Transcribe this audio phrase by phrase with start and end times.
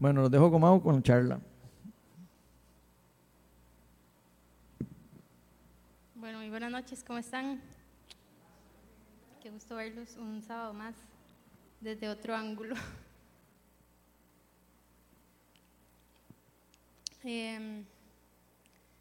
[0.00, 1.38] Bueno, los dejo con con charla.
[6.14, 7.60] Bueno, muy buenas noches, ¿cómo están?
[9.42, 10.94] Qué gusto verlos un sábado más
[11.82, 12.74] desde otro ángulo.
[17.22, 17.84] Em,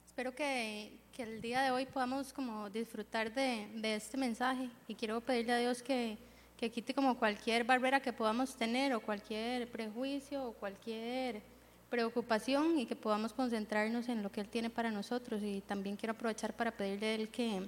[0.05, 4.95] espero que, que, el día de hoy podamos como disfrutar de, de, este mensaje y
[4.95, 6.17] quiero pedirle a Dios que,
[6.59, 11.41] que quite como cualquier barrera que podamos tener o cualquier prejuicio o cualquier
[11.89, 15.41] preocupación y que podamos concentrarnos en lo que Él tiene para nosotros.
[15.41, 17.65] Y también quiero aprovechar para pedirle a Él que,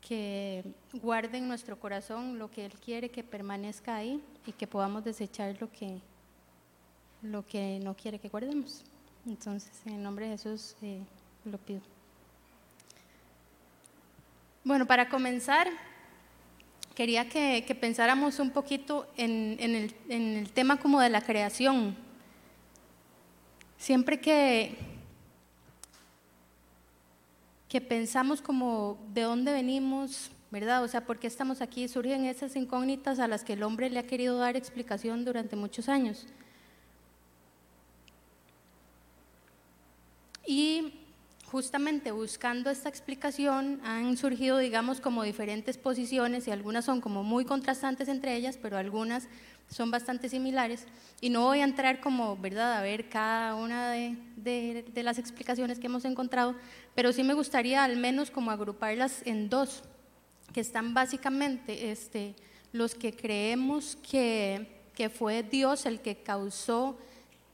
[0.00, 0.62] que
[1.02, 5.60] guarde en nuestro corazón lo que Él quiere que permanezca ahí y que podamos desechar
[5.60, 5.98] lo que,
[7.22, 8.84] lo que no quiere que guardemos.
[9.26, 11.00] Entonces, en el nombre de Jesús eh,
[11.44, 11.80] lo pido.
[14.62, 15.66] Bueno, para comenzar,
[17.00, 21.96] quería que, pensáramos un poquito en, en, el, en, el, tema como de la creación.
[23.78, 24.76] Siempre que,
[27.70, 30.84] que pensamos como de dónde venimos, ¿verdad?
[30.84, 31.88] O sea, ¿por qué estamos aquí?
[31.88, 35.88] Surgen esas incógnitas a las que el hombre le ha querido dar explicación durante muchos
[35.88, 36.26] años.
[40.46, 40.99] Y
[41.50, 47.44] justamente buscando esta explicación han surgido, digamos, como diferentes posiciones y algunas son como muy
[47.44, 49.26] contrastantes entre ellas, pero algunas
[49.68, 50.86] son bastante similares.
[51.20, 55.86] Y no voy a entrar como, ¿verdad?, a ver cada una de, las explicaciones que
[55.86, 56.54] hemos encontrado,
[56.94, 59.82] pero sí me gustaría al menos como agruparlas en dos,
[60.52, 62.36] que están básicamente este,
[62.72, 66.96] los que creemos que, que fue Dios el que causó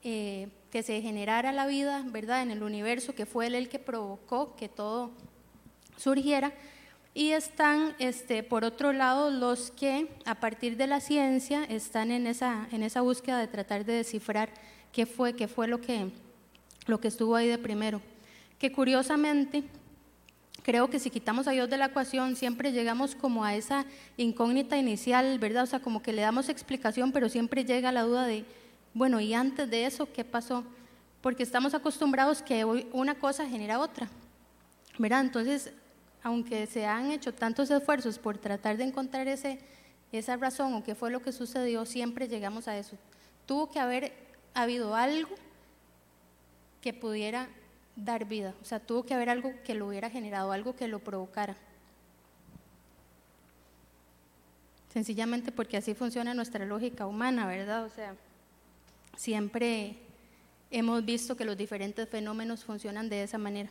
[0.03, 3.79] eh, que se generara la vida, ¿verdad?, en el universo, que fue Él el que
[3.79, 5.11] provocó que todo
[5.97, 6.53] surgiera.
[7.13, 12.27] Y están, este, por otro lado, los que a partir de la ciencia están en
[12.27, 14.49] esa, en esa búsqueda de tratar de descifrar
[14.91, 16.11] qué fue, qué fue lo que,
[16.85, 18.01] lo que estuvo ahí de primero.
[18.59, 19.63] Que curiosamente,
[20.61, 23.85] creo que si quitamos a Dios de la ecuación, siempre llegamos como a esa
[24.17, 25.63] incógnita inicial, ¿verdad?
[25.63, 28.45] O sea, como que le damos explicación, pero siempre llega la duda de,
[28.97, 30.63] bueno, y antes de eso, ¿qué pasó?
[31.21, 34.09] Porque estamos acostumbrados que una cosa genera otra,
[34.97, 35.21] ¿verdad?
[35.21, 35.71] Entonces,
[36.23, 39.59] aunque se han hecho tantos esfuerzos por tratar de encontrar ese,
[40.11, 42.97] esa razón o qué fue lo que sucedió, siempre llegamos a eso.
[43.45, 44.13] Tuvo que haber
[44.55, 45.35] habido algo
[46.81, 47.49] que pudiera
[47.95, 50.97] dar vida, o sea, tuvo que haber algo que lo hubiera generado, algo que lo
[50.97, 51.55] provocara.
[54.91, 57.85] Sencillamente porque así funciona nuestra lógica humana, ¿verdad?
[57.85, 58.15] O sea,
[59.17, 59.97] siempre
[60.71, 63.69] hemos visto que los diferentes fenómenos funcionan de esa manera.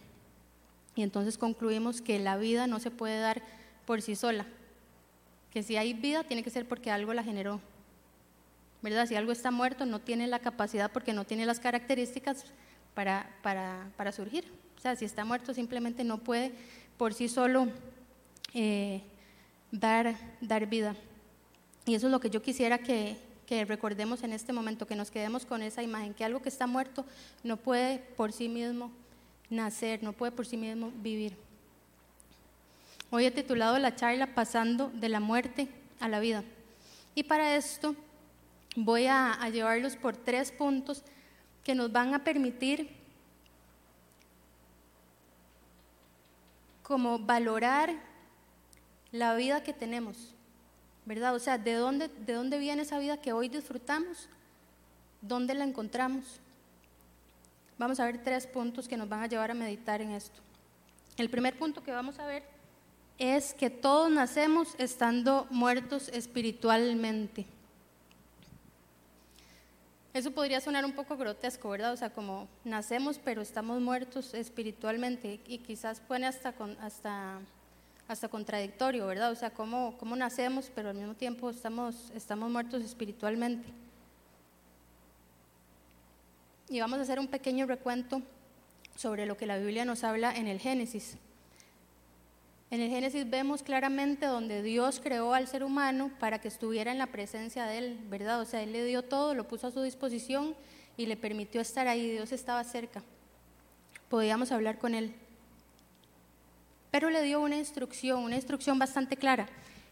[0.94, 3.42] Y entonces concluimos que la vida no se puede dar
[3.86, 4.46] por sí sola,
[5.50, 7.60] que si hay vida tiene que ser porque algo la generó.
[8.82, 9.06] ¿Verdad?
[9.06, 12.44] Si algo está muerto no tiene la capacidad porque no tiene las características
[12.94, 14.44] para, para, para surgir.
[14.76, 16.52] O sea, si está muerto simplemente no puede
[16.96, 17.68] por sí solo
[18.54, 19.02] eh,
[19.70, 20.94] dar, dar vida.
[21.84, 25.10] Y eso es lo que yo quisiera que, que recordemos en este momento, que nos
[25.10, 27.06] quedemos con esa imagen, que algo que está muerto
[27.44, 28.90] no puede por sí mismo
[29.48, 31.36] nacer, no puede por sí mismo vivir.
[33.10, 35.68] Hoy he titulado la charla Pasando de la muerte
[36.00, 36.42] a la vida.
[37.14, 37.94] Y para esto
[38.74, 41.02] voy a, a llevarlos por tres puntos
[41.62, 42.90] que nos van a permitir
[46.82, 47.94] como valorar
[49.12, 50.35] la vida que tenemos
[51.06, 51.34] ¿verdad?
[51.34, 54.28] O sea, ¿de dónde, ¿de dónde viene esa vida que hoy disfrutamos?
[55.22, 56.40] ¿Dónde la encontramos?
[57.78, 60.40] Vamos a ver tres puntos que nos van a llevar a meditar en esto.
[61.16, 62.42] El primer punto que vamos a ver
[63.18, 67.46] es que todos nacemos estando muertos espiritualmente.
[70.12, 71.92] Eso podría sonar un poco grotesco, ¿verdad?
[71.92, 77.40] O sea, como nacemos pero estamos muertos espiritualmente y quizás pone hasta, hasta
[78.08, 79.32] hasta contradictorio, ¿verdad?
[79.32, 83.68] O sea, cómo, cómo nacemos, pero al mismo tiempo estamos, estamos muertos espiritualmente.
[86.68, 88.22] Y vamos a hacer un pequeño recuento
[88.96, 91.16] sobre lo que la Biblia nos habla en el Génesis.
[92.70, 96.98] En el Génesis vemos claramente donde Dios creó al ser humano para que estuviera en
[96.98, 98.40] la presencia de Él, ¿verdad?
[98.40, 100.56] O sea, Él le dio todo, lo puso a su disposición
[100.96, 102.10] y le permitió estar ahí.
[102.10, 103.02] Dios estaba cerca.
[104.08, 105.14] Podíamos hablar con Él
[106.96, 109.46] pero le dio una instrucción, una instrucción bastante clara.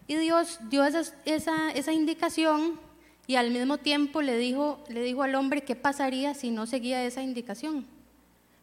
[0.07, 2.81] Y Dios dio esa, esa, indicación
[3.27, 7.05] y al mismo tiempo le dijo, le dijo al hombre qué pasaría si no seguía
[7.05, 7.85] esa indicación.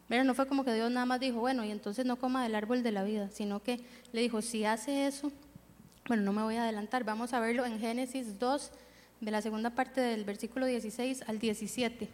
[0.07, 2.55] Pero no fue como que Dios nada más dijo, bueno, y entonces no coma del
[2.55, 3.79] árbol de la vida, sino que
[4.11, 5.31] le dijo, si hace eso,
[6.07, 8.71] bueno, no me voy a adelantar, vamos a verlo en Génesis 2,
[9.19, 12.09] de la segunda parte del versículo 16 al 17.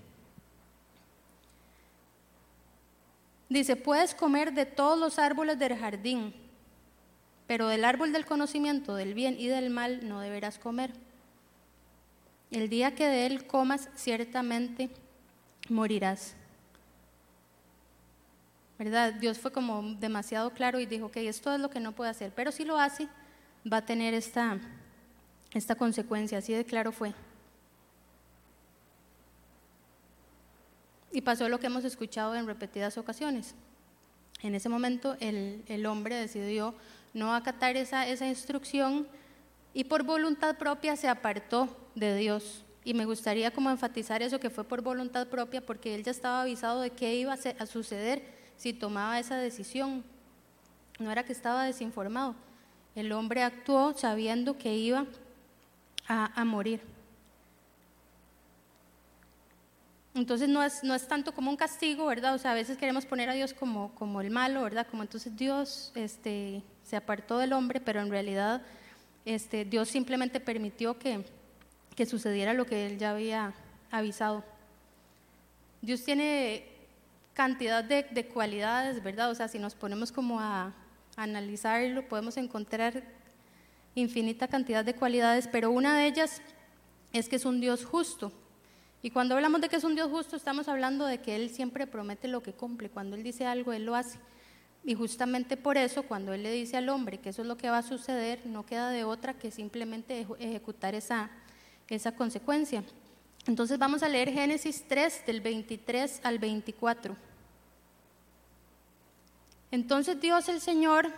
[3.50, 6.34] Dice, puedes comer de todos los árboles del jardín,
[7.48, 10.92] pero del árbol del conocimiento del bien y del mal no deberás comer.
[12.52, 14.90] El día que de él comas, ciertamente
[15.70, 16.36] morirás.
[18.78, 19.14] ¿Verdad?
[19.14, 22.32] Dios fue como demasiado claro y dijo que esto es lo que no puede hacer,
[22.36, 23.08] pero si lo hace,
[23.72, 24.60] va a tener esta,
[25.54, 27.14] esta consecuencia, así de claro fue.
[31.18, 33.56] Y pasó lo que hemos escuchado en repetidas ocasiones.
[34.44, 36.75] En ese momento el, hombre decidió
[37.12, 39.08] no acatar esa, instrucción
[39.74, 42.64] y por voluntad propia se apartó de Dios.
[42.84, 46.44] Y me gustaría como enfatizar eso que fue por voluntad propia porque él ya estaba
[46.44, 48.22] avisado de qué iba a suceder
[48.56, 50.04] si tomaba esa decisión.
[51.00, 52.36] No era que estaba desinformado.
[52.94, 55.08] El hombre actuó sabiendo que iba
[56.08, 56.97] a morir.
[60.18, 62.34] Entonces no es, no es tanto como un castigo, ¿verdad?
[62.34, 64.88] O sea, a veces queremos poner a Dios como, como el malo, ¿verdad?
[64.90, 68.64] Como entonces Dios este, se apartó del hombre, pero en realidad
[69.25, 71.24] este, Dios simplemente permitió que,
[71.96, 73.54] que sucediera lo que él ya había
[73.92, 74.44] avisado.
[75.84, 76.66] Dios tiene
[77.36, 79.30] cantidad de, de, cualidades, ¿verdad?
[79.30, 80.74] O sea, si nos ponemos como a,
[81.16, 83.04] a analizarlo, podemos encontrar
[83.94, 86.42] infinita cantidad de cualidades, pero una de ellas
[87.14, 88.31] es que es un Dios justo.
[89.02, 91.88] Y cuando hablamos de que es un Dios justo, estamos hablando de que Él siempre
[91.88, 92.90] promete lo que cumple.
[92.90, 94.20] Cuando Él dice algo, Él lo hace.
[94.84, 97.70] Y justamente por eso, cuando Él le dice al hombre que eso es lo que
[97.70, 101.30] va a suceder, no queda de otra que simplemente ejecutar esa,
[101.88, 102.84] esa consecuencia.
[103.46, 107.16] Entonces vamos a leer Génesis 3 del 23 al 24.
[109.72, 111.12] Entonces Dios el Señor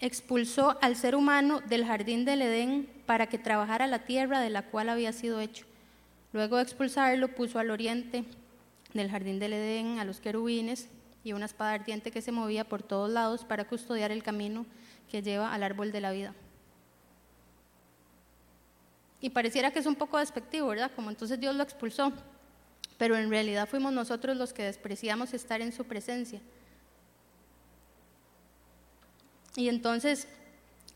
[0.00, 4.62] expulsó al ser humano del jardín del Edén para que trabajara la tierra de la
[4.62, 5.65] cual había sido hecho.
[6.36, 8.22] Luego de expulsarlo, puso al oriente
[8.92, 10.86] del jardín del Edén a los querubines
[11.24, 14.66] y una espada ardiente que se movía por todos lados para custodiar el camino
[15.10, 16.34] que lleva al árbol de la vida.
[19.22, 20.90] Y pareciera que es un poco despectivo, ¿verdad?
[20.94, 22.12] Como entonces Dios lo expulsó,
[22.98, 26.42] pero en realidad fuimos nosotros los que despreciamos estar en su presencia.
[29.56, 30.28] Y entonces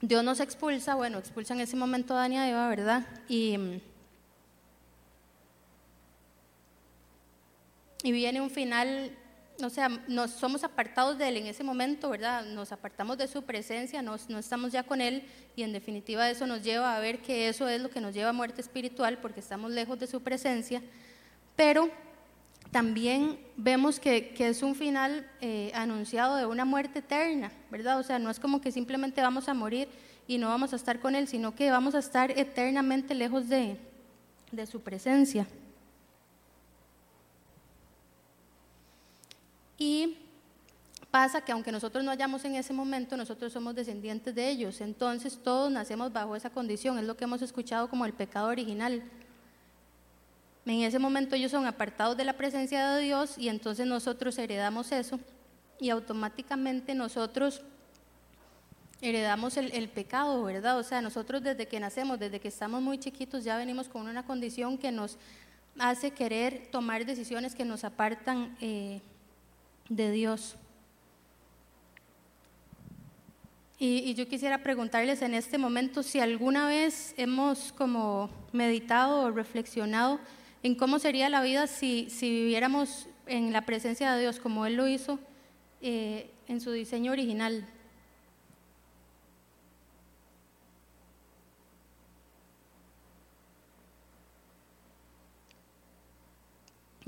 [0.03, 3.07] Dios nos expulsa, bueno, expulsa en ese momento a Dani y Eva, ¿verdad?
[3.27, 3.81] Y,
[8.03, 9.17] y viene un final
[9.65, 12.45] o sea, nos somos apartados de Él en ese momento, ¿verdad?
[12.47, 15.25] Nos apartamos de su presencia, no estamos ya con Él
[15.57, 18.31] y en definitiva eso nos lleva a ver que eso es lo que nos lleva
[18.31, 20.83] a muerte espiritual porque estamos lejos de su presencia,
[21.57, 21.91] pero
[22.71, 27.99] también vemos que, es un final eh, anunciado de una muerte eterna, ¿verdad?
[27.99, 29.89] O sea, no es como que simplemente vamos a morir
[30.29, 33.77] y no vamos a estar con Él, sino que vamos a estar eternamente lejos de
[34.71, 35.47] su presencia.
[39.81, 40.19] Y
[41.11, 44.83] pasa que aunque nosotros no hayamos en ese momento, nosotros somos descendientes de ellos.
[44.83, 46.99] Entonces todos nacemos bajo esa condición.
[46.99, 49.03] Es lo que hemos escuchado como el pecado original.
[50.67, 54.93] En ese momento ellos son apartados de la presencia de Dios y entonces nosotros heredamos
[54.93, 55.19] eso
[55.81, 57.63] y automáticamente nosotros
[59.01, 60.79] heredamos el, pecado, ¿verdad?
[60.79, 64.27] O sea, nosotros desde que nacemos, desde que estamos muy chiquitos, ya venimos con una
[64.27, 65.17] condición que nos
[65.79, 69.01] hace querer tomar decisiones que nos apartan eh,
[69.91, 70.57] de Dios.
[73.79, 80.21] Y, yo quisiera preguntarles en este momento si alguna vez hemos como meditado o reflexionado
[80.63, 84.75] en cómo sería la vida si, si viviéramos en la presencia de Dios como Él
[84.77, 85.19] lo hizo
[85.81, 87.67] eh, en su diseño original.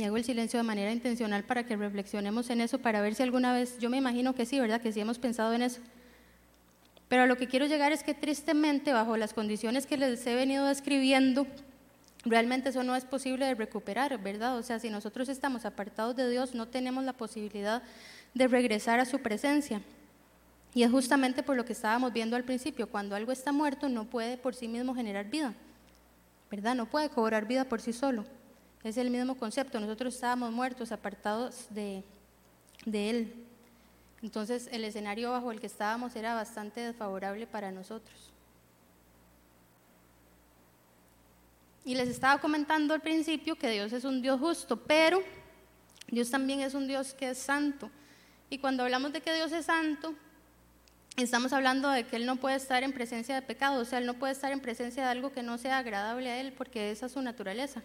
[0.02, 3.52] Y el silencio de manera intencional para que reflexionemos en eso, para ver si alguna
[3.52, 4.80] vez, yo me imagino que sí, ¿verdad?
[4.80, 5.80] Que sí hemos pensado en eso.
[7.08, 10.34] Pero a lo que quiero llegar es que tristemente, bajo las condiciones que les he
[10.34, 11.46] venido describiendo,
[12.24, 14.56] realmente eso no es posible de recuperar, ¿verdad?
[14.56, 17.80] O sea, si nosotros estamos apartados de Dios, no tenemos la posibilidad
[18.34, 19.82] de regresar a su presencia.
[20.74, 24.06] Y es justamente por lo que estábamos viendo al principio, cuando algo está muerto no
[24.06, 25.54] puede por sí mismo generar vida,
[26.50, 26.74] ¿verdad?
[26.74, 28.24] No puede cobrar vida por sí solo.
[28.84, 32.02] Es el mismo concepto, nosotros estábamos muertos, apartados de,
[32.84, 33.32] Él.
[34.22, 38.32] Entonces el escenario bajo el que estábamos era bastante desfavorable para nosotros.
[41.84, 45.22] Y les estaba comentando al principio que Dios es un Dios justo, pero
[46.08, 47.90] Dios también es un Dios que es santo.
[48.50, 50.14] Y cuando hablamos de que Dios es santo,
[51.16, 54.06] estamos hablando de que Él no puede estar en presencia de pecado, o sea, Él
[54.06, 57.06] no puede estar en presencia de algo que no sea agradable a Él, porque esa
[57.06, 57.82] es su naturaleza.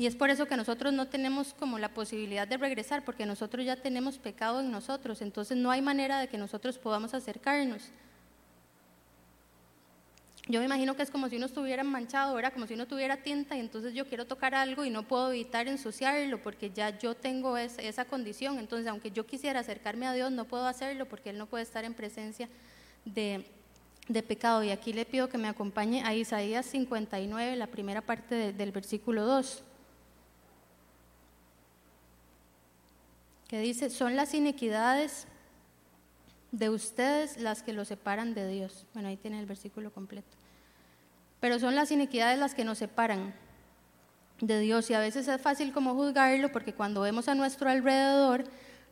[0.00, 3.66] Y es por eso que nosotros no tenemos como la posibilidad de regresar, porque nosotros
[3.66, 7.82] ya tenemos pecado en nosotros, entonces no hay manera de que nosotros podamos acercarnos.
[10.48, 13.18] Yo me imagino que es como si uno estuviera manchado, era como si uno tuviera
[13.18, 17.14] tinta y entonces yo quiero tocar algo y no puedo evitar ensuciarlo porque ya yo
[17.14, 18.58] tengo esa condición.
[18.58, 21.84] Entonces, aunque yo quisiera acercarme a Dios, no puedo hacerlo porque Él no puede estar
[21.84, 22.48] en presencia
[23.04, 23.44] de,
[24.26, 24.64] pecado.
[24.64, 29.26] Y aquí le pido que me acompañe a Isaías 59, la primera parte del versículo
[29.26, 29.64] 2.
[33.50, 35.26] Que dice, son las inequidades
[36.52, 38.86] de ustedes las que los separan de Dios.
[38.94, 40.28] Bueno, ahí tiene el versículo completo.
[41.40, 43.34] Pero son las inequidades las que nos separan
[44.40, 48.44] de Dios y a veces es fácil como juzgarlo porque cuando vemos a nuestro alrededor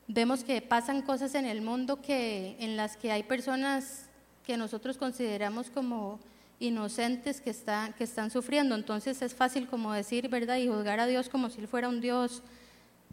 [0.09, 4.07] vemos que pasan cosas en el mundo que en las que hay personas
[4.45, 6.19] que nosotros consideramos como
[6.59, 8.75] inocentes que, está, que están sufriendo.
[8.75, 10.57] Entonces es fácil como decir, ¿verdad?
[10.57, 12.43] Y juzgar a Dios como si él fuera un Dios,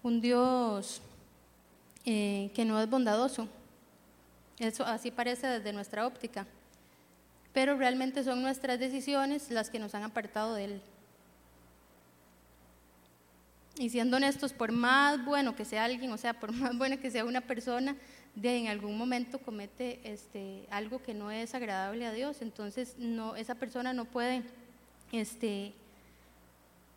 [0.01, 1.03] un Dios
[2.05, 3.47] eh, que no es bondadoso.
[4.59, 6.45] Eso así parece desde nuestra óptica.
[7.53, 10.81] Pero realmente son nuestras decisiones las que nos han apartado de Él.
[13.77, 17.11] Y siendo honestos, por más bueno que sea alguien, o sea, por más buena que
[17.11, 17.95] sea una persona,
[18.35, 22.41] de en algún momento comete este, algo que no es agradable a Dios.
[22.41, 24.43] Entonces, no, esa persona no puede
[25.11, 25.73] este,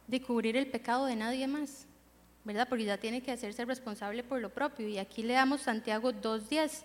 [0.06, 1.87] descubrir el pecado de nadie más.
[2.48, 2.66] ¿Verdad?
[2.66, 4.88] Porque ya tiene que hacerse responsable por lo propio.
[4.88, 6.82] Y aquí leamos Santiago 2.10,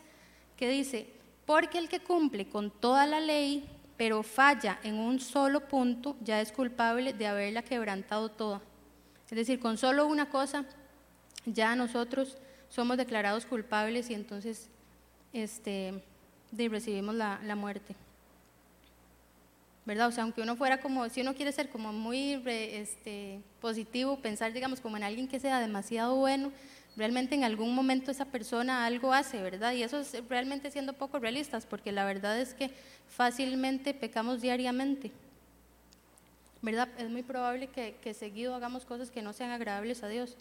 [0.58, 1.08] que dice,
[1.46, 3.63] porque el que cumple con toda la ley,
[3.96, 8.60] pero falla en un solo punto, ya es culpable de haberla quebrantado toda.
[9.32, 10.65] Es decir, con solo una cosa,
[11.46, 14.67] ya nosotros somos declarados culpables y entonces
[15.32, 16.03] este,
[16.51, 17.96] recibimos la, la muerte.
[19.85, 20.07] ¿Verdad?
[20.07, 24.53] O sea, aunque uno fuera como, si uno quiere ser como muy este, positivo, pensar,
[24.53, 26.51] digamos, como en alguien que sea demasiado bueno,
[26.95, 29.73] realmente en algún momento esa persona algo hace, ¿verdad?
[29.73, 32.71] Y eso es realmente siendo poco realistas, porque la verdad es que
[33.07, 35.11] fácilmente pecamos diariamente,
[36.61, 36.87] ¿verdad?
[36.97, 40.37] Es muy probable que, que seguido hagamos cosas que no sean agradables a Dios.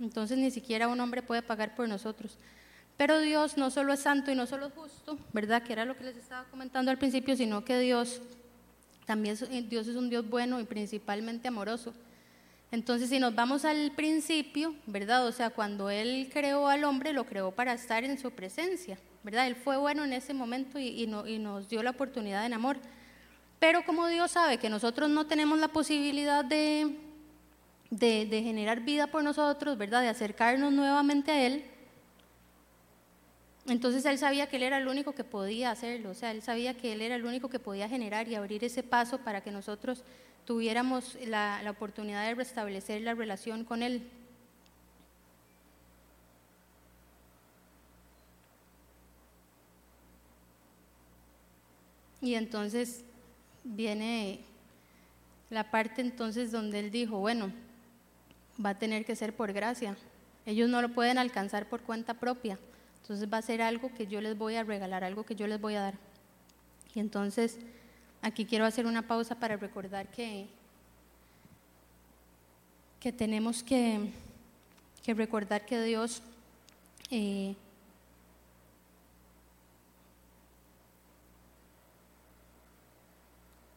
[0.00, 2.38] Entonces ni siquiera un hombre puede pagar por nosotros.
[2.96, 5.62] Pero Dios no solo es santo y no solo es justo, ¿verdad?
[5.62, 8.20] Que era lo que les estaba comentando al principio, sino que Dios
[9.06, 11.92] también eh, Dios es un Dios bueno y principalmente amoroso.
[12.70, 15.26] Entonces, si nos vamos al principio, ¿verdad?
[15.26, 19.48] O sea, cuando Él creó al hombre, lo creó para estar en su presencia, ¿verdad?
[19.48, 22.76] Él fue bueno en ese momento y, y nos dio la oportunidad en amor.
[23.58, 26.96] Pero como Dios sabe que nosotros no tenemos la posibilidad de,
[27.90, 30.02] de, generar vida por nosotros, ¿verdad?
[30.02, 31.64] De acercarnos nuevamente a Él.
[33.66, 36.76] Entonces Él sabía que Él era el único que podía hacerlo, o sea, Él sabía
[36.76, 40.02] que Él era el único que podía generar y abrir ese paso para que nosotros
[40.44, 44.08] tuviéramos la, la oportunidad de restablecer la relación con Él.
[52.22, 53.02] Y entonces
[53.64, 54.40] viene
[55.48, 57.52] la parte entonces donde Él dijo, bueno,
[58.64, 59.96] va a tener que ser por gracia.
[60.46, 62.58] Ellos no lo pueden alcanzar por cuenta propia.
[63.02, 65.60] Entonces va a ser algo que yo les voy a regalar, algo que yo les
[65.60, 65.94] voy a dar.
[66.94, 67.58] Y entonces
[68.22, 70.46] aquí quiero hacer una pausa para recordar que,
[72.98, 74.12] que tenemos que,
[75.02, 76.22] que recordar que Dios
[77.10, 77.56] eh,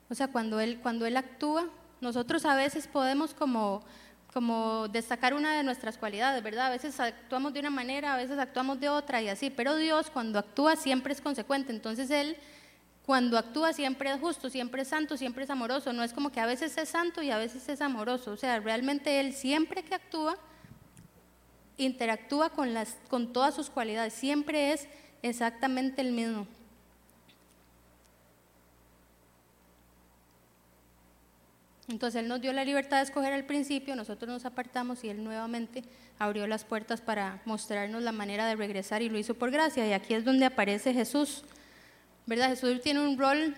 [0.10, 1.68] o sea, cuando él, cuando él actúa,
[2.00, 3.82] nosotros a veces podemos como
[4.34, 6.68] como destacar una de nuestras cualidades, ¿verdad?
[6.68, 10.10] A veces actuamos de una manera, a veces actuamos de otra y así, pero Dios
[10.10, 12.36] cuando actúa siempre es consecuente, entonces Él
[13.06, 16.40] cuando actúa siempre es justo, siempre es santo, siempre es amoroso, no es como que
[16.40, 19.94] a veces es santo y a veces es amoroso, o sea, realmente Él siempre que
[19.94, 20.36] actúa,
[21.78, 24.88] interactúa con, las, con todas sus cualidades, siempre es
[25.22, 26.48] exactamente el mismo.
[31.90, 35.24] Entonces Él nos dio la libertad de escoger al principio, nosotros nos apartamos y Él
[35.24, 35.84] nuevamente
[36.18, 39.86] abrió las puertas para mostrarnos la manera de regresar y lo hizo por gracia.
[39.86, 41.44] Y aquí es donde aparece Jesús.
[42.26, 42.50] ¿Verdad?
[42.50, 43.56] Jesús tiene un rol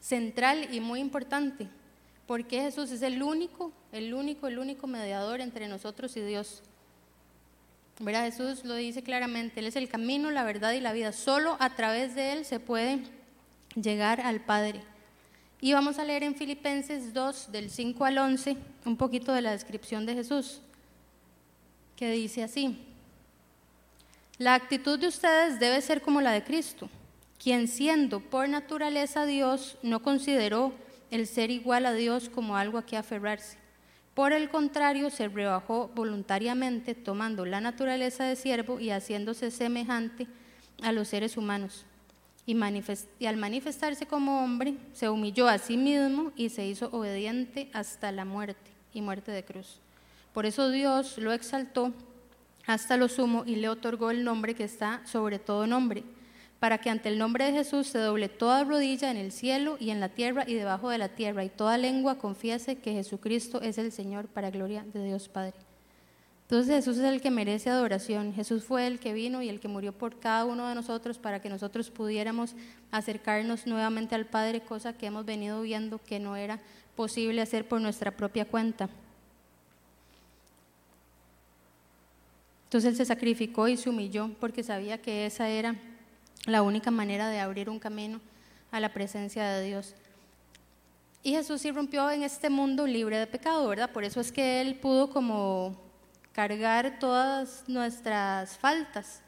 [0.00, 1.68] central y muy importante,
[2.26, 6.62] porque Jesús es el único, el único, el único mediador entre nosotros y Dios.
[8.00, 8.24] ¿Verdad?
[8.24, 11.12] Jesús lo dice claramente, Él es el camino, la verdad y la vida.
[11.12, 13.02] Solo a través de Él se puede
[13.74, 14.82] llegar al Padre.
[15.66, 19.50] Y vamos a leer en Filipenses 2, del 5 al 11, un poquito de la
[19.50, 20.60] descripción de Jesús,
[21.96, 22.78] que dice así,
[24.38, 26.88] la actitud de ustedes debe ser como la de Cristo,
[27.42, 30.72] quien siendo por naturaleza Dios no consideró
[31.10, 33.58] el ser igual a Dios como algo a que aferrarse.
[34.14, 40.28] Por el contrario, se rebajó voluntariamente, tomando la naturaleza de siervo y haciéndose semejante
[40.80, 41.86] a los seres humanos.
[42.46, 48.12] Y, al manifestarse como hombre, se humilló a sí mismo y se hizo obediente hasta
[48.12, 49.80] la muerte y muerte de cruz.
[50.32, 51.92] Por eso Dios lo exaltó
[52.66, 56.04] hasta lo sumo y le otorgó el nombre que está sobre todo nombre
[56.58, 59.90] para que ante el nombre de Jesús se doble toda rodilla en el cielo y
[59.90, 63.78] en la tierra y debajo de la tierra, y toda lengua confiese que Jesucristo es
[63.78, 65.65] el Señor para gloria de Dios Padre.
[66.46, 68.32] Entonces Jesús es el que merece adoración.
[68.32, 71.42] Jesús fue el que vino y el que murió por cada uno de nosotros para
[71.42, 72.54] que nosotros pudiéramos
[72.92, 76.60] acercarnos nuevamente al Padre, cosa que hemos venido viendo que no era
[76.94, 78.88] posible hacer por nuestra propia cuenta.
[82.66, 85.74] Entonces Él se sacrificó y se humilló porque sabía que esa era
[86.46, 88.20] la única manera de abrir un camino
[88.70, 89.96] a la presencia de Dios.
[91.24, 93.90] Y Jesús irrumpió en este mundo libre de pecado, ¿verdad?
[93.90, 95.85] Por eso es que Él pudo como
[96.36, 99.22] cargar todas nuestras faltas,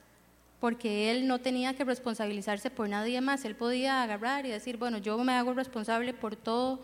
[0.61, 4.99] porque Él no tenía que responsabilizarse por nadie más, Él podía agarrar y decir, bueno,
[4.99, 6.81] yo me hago responsable por todo,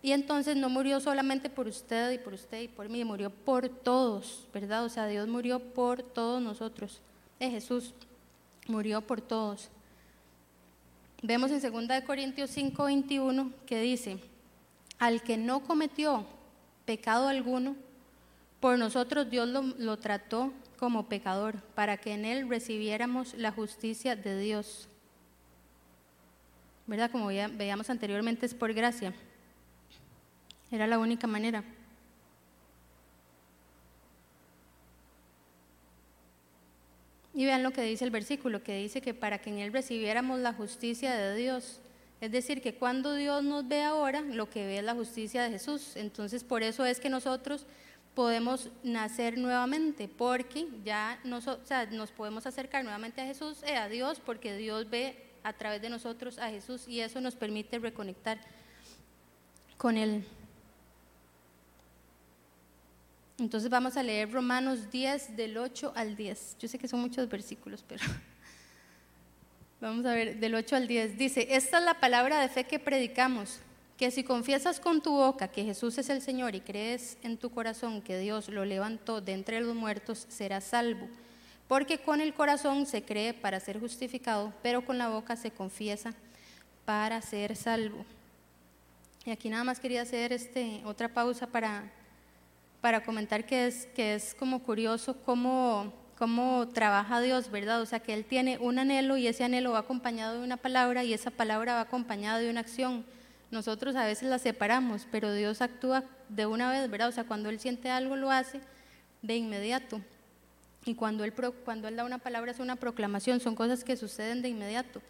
[0.00, 3.68] y entonces no murió solamente por usted y por usted y por mí, murió por
[3.68, 4.82] todos, ¿verdad?
[4.82, 7.02] O sea, Dios murió por todos nosotros,
[7.38, 7.92] de Jesús
[8.68, 9.68] murió por todos.
[11.22, 14.20] Vemos en 2 Corintios 5, 21 que dice,
[14.98, 16.24] al que no cometió
[16.86, 17.76] pecado alguno,
[18.66, 24.40] por nosotros Dios lo, trató como pecador, para que en él recibiéramos la justicia de
[24.40, 24.88] Dios.
[26.88, 27.12] ¿Verdad?
[27.12, 29.14] Como veíamos anteriormente, es por gracia.
[30.72, 31.62] Era la única manera.
[37.34, 40.40] Y vean lo que dice el versículo, que dice que para que en Él recibiéramos
[40.40, 41.78] la justicia de Dios.
[42.20, 45.50] Es decir, que cuando Dios nos ve ahora, lo que ve es la justicia de
[45.50, 45.92] Jesús.
[45.94, 47.64] Entonces, por eso es que nosotros
[48.16, 51.44] podemos nacer nuevamente, porque ya nos,
[52.12, 56.38] podemos acercar nuevamente a Jesús, eh, a Dios, porque Dios ve a través de nosotros
[56.38, 58.40] a Jesús y eso nos permite reconectar
[59.76, 60.24] con Él.
[63.38, 66.56] Entonces vamos a leer Romanos 10 del 8 al 10.
[66.58, 68.02] Yo sé que son muchos versículos, pero
[69.82, 71.18] vamos a ver del 8 al 10.
[71.18, 73.60] Dice, esta es la palabra de fe que predicamos,
[73.96, 77.50] que si confiesas con tu boca que Jesús es el Señor y crees en tu
[77.50, 81.08] corazón que Dios lo levantó de entre los muertos, serás salvo.
[81.68, 86.14] Porque con el corazón se cree para ser justificado, pero con la boca se confiesa
[86.84, 88.04] para ser salvo.
[89.24, 91.90] Y aquí nada más quería hacer este, otra pausa para
[92.86, 97.80] para comentar que es, que es como curioso cómo, cómo trabaja Dios, ¿verdad?
[97.80, 101.02] O sea, que Él tiene un anhelo y ese anhelo va acompañado de una palabra
[101.02, 103.04] y esa palabra va acompañada de una acción.
[103.56, 107.08] Nosotros a veces la separamos, pero Dios actúa de una vez, ¿verdad?
[107.08, 108.60] O sea, cuando Él siente algo lo hace
[109.22, 110.02] de inmediato.
[110.84, 111.32] Y cuando Él,
[111.64, 115.00] cuando él da una palabra es una proclamación, son cosas que suceden de inmediato.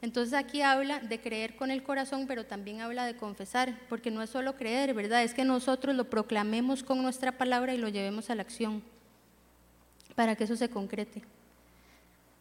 [0.00, 4.20] Entonces aquí habla de creer con el corazón, pero también habla de confesar, porque no
[4.20, 5.22] es solo creer, ¿verdad?
[5.22, 8.82] Es que nosotros lo proclamemos con nuestra palabra y lo llevemos a la acción,
[10.16, 11.22] para que eso se concrete.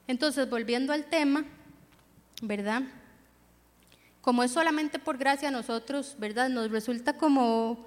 [0.08, 1.46] Entonces, volviendo al tema,
[2.42, 2.82] ¿verdad?
[4.22, 6.50] Como es solamente por gracia a nosotros, ¿verdad?
[6.50, 7.84] Nos resulta como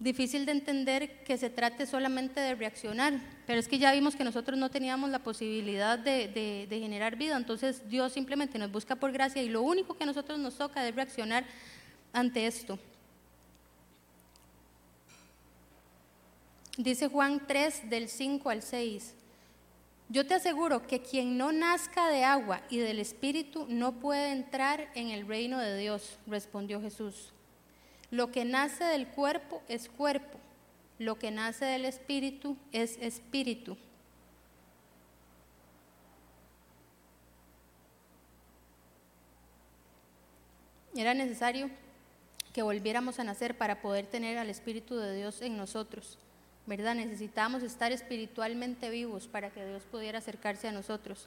[0.00, 4.24] difícil de entender que se trate solamente de reaccionar, pero es que ya vimos que
[4.24, 9.42] nosotros no teníamos la posibilidad de, generar vida, entonces Dios simplemente nos busca por gracia
[9.42, 11.44] y lo único que a nosotros nos toca es reaccionar
[12.14, 12.78] ante esto.
[16.78, 19.14] Dice Juan 3 del 5 al 6.
[20.10, 24.90] Yo te aseguro que quien no nazca de agua y del Espíritu no puede entrar
[24.96, 27.32] en el reino de Dios, respondió Jesús.
[28.10, 30.40] Lo que nace del cuerpo es cuerpo,
[30.98, 33.76] lo que nace del espíritu es espíritu.
[40.96, 41.70] Era necesario
[42.52, 46.18] que volviéramos a nacer para poder tener al Espíritu de Dios en nosotros,
[46.70, 46.94] ¿verdad?
[46.94, 51.26] Necesitamos estar espiritualmente vivos para que Dios pudiera acercarse a nosotros.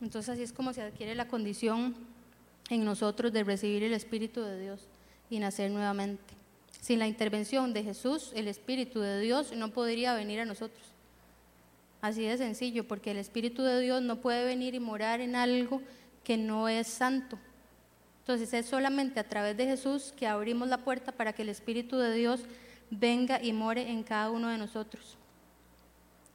[0.00, 1.94] Entonces así es como se adquiere la condición
[2.70, 4.88] en nosotros de recibir el Espíritu de Dios
[5.30, 6.34] y nacer nuevamente.
[6.80, 10.84] Sin la intervención de Jesús, el Espíritu de Dios no podría venir a nosotros.
[12.00, 15.80] Así de sencillo, porque el Espíritu de Dios no puede venir y morar en algo
[16.24, 17.38] que no es santo.
[18.24, 21.98] Entonces es solamente a través de Jesús que abrimos la puerta para que el Espíritu
[21.98, 22.40] de Dios
[22.88, 25.18] venga y more en cada uno de nosotros.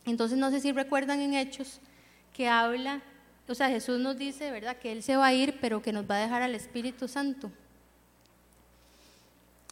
[0.06, 1.80] Entonces no sé si recuerdan en Hechos
[2.32, 3.02] que habla,
[3.48, 6.08] o sea, Jesús nos dice, ¿verdad?, que Él se va a ir, pero que nos
[6.08, 7.52] va a dejar al Espíritu Santo.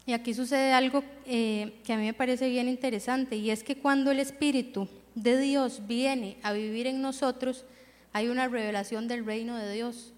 [0.07, 3.77] Y aquí sucede algo eh, que a mí me parece bien interesante, y es que
[3.77, 7.63] cuando el Espíritu de Dios viene a vivir en nosotros,
[8.11, 10.13] hay una revelación del reino de Dios,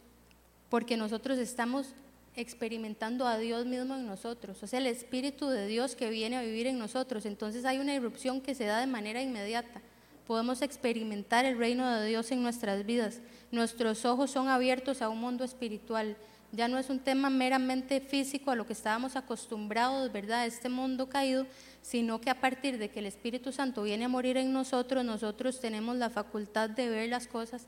[0.70, 1.88] porque nosotros estamos
[2.36, 6.42] experimentando a Dios mismo en nosotros, o sea, el Espíritu de Dios que viene a
[6.42, 7.26] vivir en nosotros.
[7.26, 9.82] Entonces hay una irrupción que se da de manera inmediata.
[10.26, 13.20] Podemos experimentar el reino de Dios en nuestras vidas.
[13.52, 16.16] Nuestros ojos son abiertos a un mundo espiritual.
[16.52, 20.46] Ya no es un tema meramente físico a lo que estábamos acostumbrados, ¿verdad?
[20.46, 21.46] Este mundo caído,
[21.82, 25.60] sino que a partir de que el Espíritu Santo viene a morir en nosotros, nosotros
[25.60, 27.68] tenemos la facultad de ver las cosas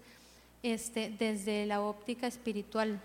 [0.64, 3.00] este, desde la óptica espiritual.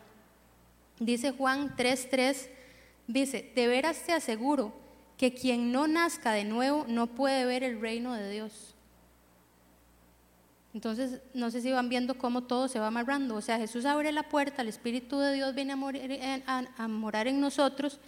[0.98, 2.48] Dice Juan 3:3,
[3.06, 4.72] dice, de veras te aseguro
[5.16, 8.74] que quien no nazca de nuevo no puede ver el reino de Dios.
[10.74, 13.34] Entonces, no sé si van viendo cómo todo se va amarrando.
[13.34, 17.98] O sea, Jesús abre la puerta, el Espíritu de Dios viene a, morar en nosotros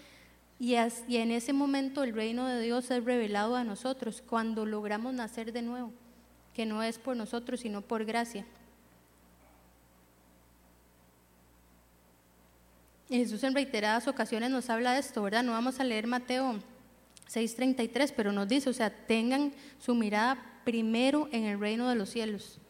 [0.58, 5.52] y en ese momento el reino de Dios es revelado a nosotros cuando logramos nacer
[5.52, 5.92] de nuevo,
[6.52, 8.44] que no es por nosotros, sino por gracia.
[13.16, 15.42] Jesús en reiteradas ocasiones nos habla de esto, ¿verdad?
[15.42, 16.60] No vamos a leer Mateo
[17.28, 22.10] 6:33, pero nos dice, o sea, tengan su mirada primero en el reino de los
[22.10, 22.60] cielos.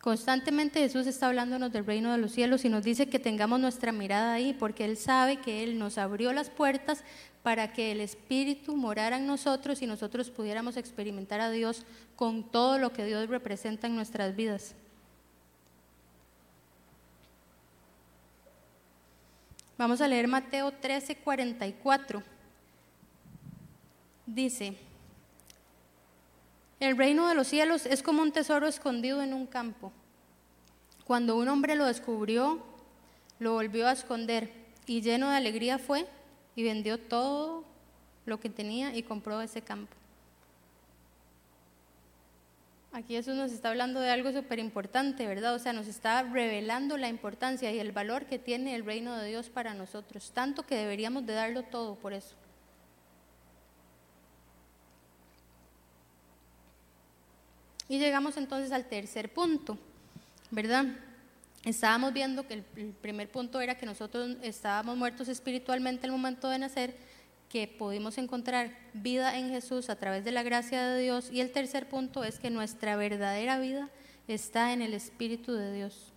[0.00, 3.90] Constantemente Jesús está hablándonos del reino de los cielos y nos dice que tengamos nuestra
[3.90, 7.02] mirada ahí, porque Él sabe que Él nos abrió las puertas
[7.42, 11.84] para que el Espíritu morara en nosotros y nosotros pudiéramos experimentar a Dios
[12.14, 14.74] con todo lo que Dios representa en nuestras vidas.
[19.78, 22.20] Vamos a leer Mateo 13, 44.
[24.26, 24.76] Dice,
[26.80, 29.92] el reino de los cielos es como un tesoro escondido en un campo.
[31.04, 32.58] Cuando un hombre lo descubrió,
[33.38, 34.52] lo volvió a esconder
[34.84, 36.08] y lleno de alegría fue
[36.56, 37.62] y vendió todo
[38.26, 39.94] lo que tenía y compró ese campo.
[42.92, 45.54] Aquí Jesús nos está hablando de algo súper importante, ¿verdad?
[45.54, 49.28] O sea, nos está revelando la importancia y el valor que tiene el reino de
[49.28, 52.34] Dios para nosotros, tanto que deberíamos de darlo todo por eso.
[57.88, 59.78] Y llegamos entonces al tercer punto,
[60.50, 60.86] ¿verdad?
[61.64, 66.58] Estábamos viendo que el, primer punto era que nosotros estábamos muertos espiritualmente al momento de
[66.58, 66.96] nacer,
[67.48, 71.30] que pudimos encontrar vida en Jesús a través de la gracia de Dios.
[71.32, 73.88] Y el tercer punto es que nuestra verdadera vida
[74.26, 76.12] está en el Espíritu de Dios.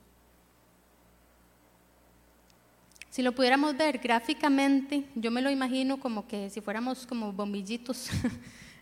[3.09, 8.09] Si lo pudiéramos ver gráficamente, yo me lo imagino como que si fuéramos como bombillitos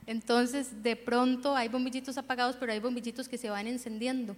[0.10, 4.36] Entonces, de pronto hay bombillitos apagados, pero hay bombillitos que se van encendiendo.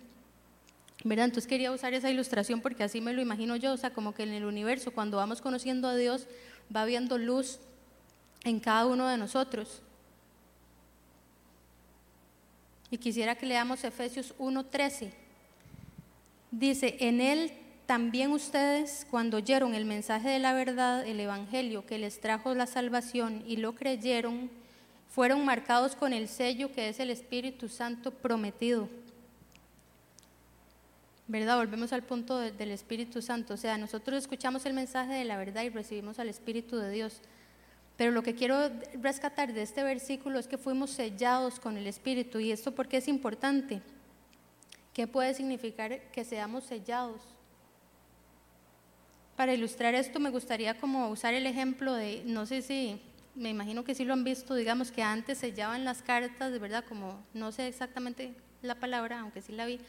[1.05, 1.23] ¿Verdad?
[1.23, 4.23] Entonces quería usar esa ilustración porque así me lo imagino yo, o sea, como que
[4.23, 6.27] en el universo, cuando vamos conociendo a Dios,
[6.75, 7.61] va viendo luz
[8.43, 9.81] en cada uno de nosotros.
[12.89, 15.11] Y quisiera que leamos Efesios 1:13.
[16.51, 17.53] Dice, en él
[17.85, 22.67] también ustedes, cuando oyeron el mensaje de la verdad, el Evangelio que les trajo la
[22.67, 24.49] salvación y lo creyeron,
[25.09, 28.89] fueron marcados con el sello que es el Espíritu Santo prometido.
[31.27, 31.57] ¿Verdad?
[31.57, 33.53] Volvemos al punto del Espíritu Santo.
[33.53, 37.21] O sea, nosotros escuchamos el mensaje de la verdad y recibimos al Espíritu de Dios.
[38.01, 38.57] Pero lo que quiero
[38.99, 42.39] rescatar de este versículo es que fuimos sellados con el Espíritu.
[42.39, 43.79] ¿Y esto por qué es importante?
[44.91, 47.21] ¿Qué puede significar que seamos sellados?
[49.35, 52.99] Para ilustrar esto me gustaría como usar el ejemplo de, no sé si
[53.35, 56.83] me imagino que sí lo han visto, digamos que antes sellaban las cartas, de verdad,
[56.89, 58.33] como, no sé exactamente
[58.63, 59.79] la palabra, aunque sí la vi,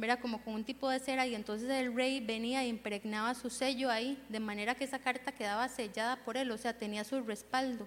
[0.00, 0.18] ¿verdad?
[0.20, 3.90] Como con un tipo de cera y entonces el rey venía e impregnaba su sello
[3.90, 7.86] ahí, de manera que esa carta quedaba sellada por él, o sea, tenía su respaldo.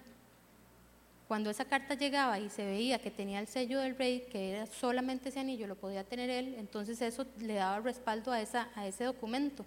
[1.26, 4.66] Cuando esa carta llegaba y se veía que tenía el sello del rey, que era
[4.66, 8.86] solamente ese anillo, lo podía tener él, entonces eso le daba respaldo a, esa, a
[8.86, 9.66] ese documento.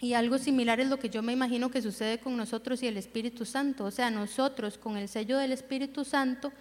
[0.00, 2.96] Y algo similar es lo que yo me imagino que sucede con nosotros y el
[2.96, 3.84] Espíritu Santo.
[3.84, 6.52] O sea, nosotros con el sello del Espíritu Santo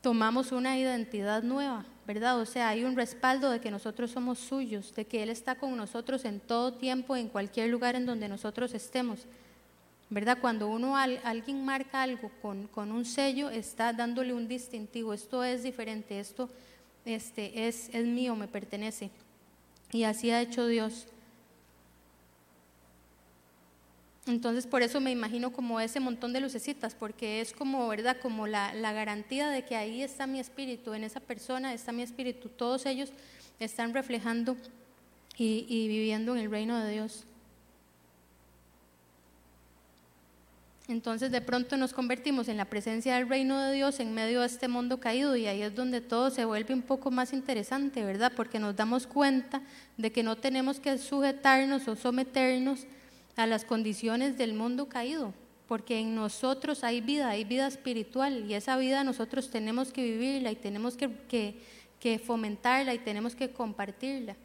[0.00, 2.40] tomamos una identidad nueva, ¿verdad?
[2.40, 5.76] O sea, hay un respaldo de que nosotros somos suyos, de que Él está con
[5.76, 9.26] nosotros en todo tiempo, en cualquier lugar en donde nosotros estemos.
[10.10, 10.38] ¿Verdad?
[10.40, 15.14] Cuando uno alguien marca algo con, con, un sello, está dándole un distintivo.
[15.14, 16.50] Esto es diferente, esto
[17.06, 19.10] este, es, es mío, me pertenece.
[19.90, 21.06] Y así ha hecho Dios.
[24.26, 28.18] Entonces por eso me imagino como ese montón de lucecitas, porque es como, ¿verdad?
[28.22, 32.48] Como la, garantía de que ahí está mi espíritu, en esa persona está mi espíritu.
[32.48, 33.10] Todos ellos
[33.58, 34.56] están reflejando
[35.36, 37.24] y, y viviendo en el reino de Dios.
[40.88, 44.46] Entonces de pronto nos convertimos en la presencia del reino de Dios en medio de
[44.46, 48.32] este mundo caído y ahí es donde todo se vuelve un poco más interesante, ¿verdad?
[48.36, 49.62] Porque nos damos cuenta
[49.96, 52.86] de que no tenemos que sujetarnos o someternos
[53.36, 55.32] a las condiciones del mundo caído,
[55.66, 60.50] porque en nosotros hay vida, hay vida espiritual y esa vida nosotros tenemos que vivirla
[60.52, 61.60] y tenemos que, que,
[61.98, 64.36] que fomentarla y tenemos que compartirla.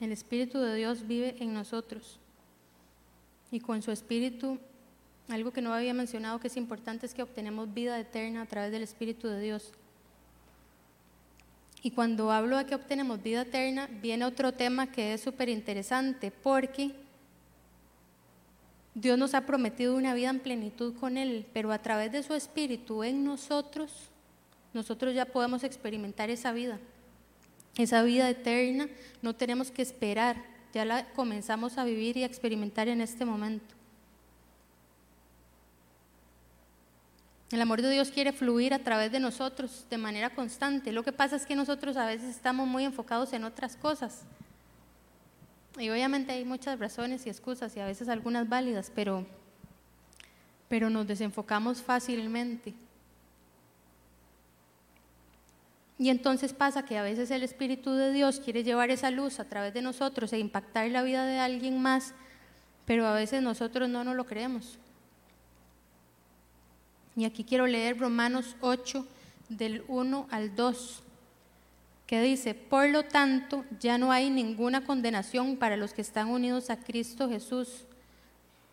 [0.00, 2.18] El Espíritu de Dios vive en nosotros.
[3.50, 4.58] Y con su Espíritu,
[5.28, 8.70] algo que no había mencionado que es importante es que obtenemos vida eterna a través
[8.70, 9.72] del Espíritu de Dios.
[11.82, 16.30] Y cuando hablo de que obtenemos vida eterna, viene otro tema que es súper interesante,
[16.30, 16.92] porque
[18.94, 22.34] Dios nos ha prometido una vida en plenitud con Él, pero a través de su
[22.34, 24.10] Espíritu en nosotros,
[24.74, 26.80] nosotros ya podemos experimentar esa vida
[27.78, 28.88] esa vida eterna,
[29.22, 33.77] no tenemos que esperar, ya la comenzamos a vivir y a experimentar en este momento.
[37.50, 40.92] El amor de Dios quiere fluir a través de nosotros de manera constante.
[40.92, 44.24] Lo que pasa es que nosotros a veces estamos muy enfocados en otras cosas.
[45.78, 49.24] Y obviamente hay muchas razones y excusas y a veces algunas válidas, pero,
[50.68, 52.74] pero nos desenfocamos fácilmente.
[55.98, 59.48] Y entonces pasa que a veces el Espíritu de Dios quiere llevar esa luz a
[59.48, 62.12] través de nosotros e impactar la vida de alguien más,
[62.84, 64.78] pero a veces nosotros no nos lo creemos.
[67.18, 69.04] Y aquí quiero leer Romanos 8
[69.48, 71.02] del 1 al 2,
[72.06, 76.70] que dice, por lo tanto, ya no hay ninguna condenación para los que están unidos
[76.70, 77.86] a Cristo Jesús,